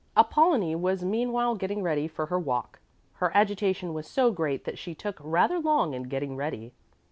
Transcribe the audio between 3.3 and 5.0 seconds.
agitation was so great that she